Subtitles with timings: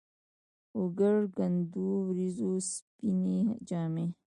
[0.77, 4.05] اوکر کنډو، وریځو سپيني جامې